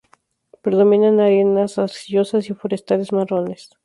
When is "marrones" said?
3.13-3.69